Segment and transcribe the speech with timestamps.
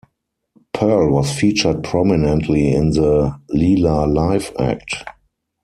[0.73, 4.95] Pearl was featured prominently in the Leila live act.